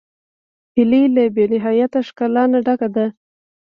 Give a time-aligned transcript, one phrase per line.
[0.75, 3.05] هیلۍ له بېنهایت ښکلا نه ډکه ده